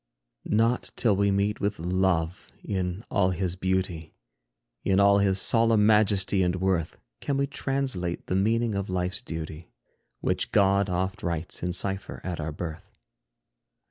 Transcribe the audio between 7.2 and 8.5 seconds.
we translate the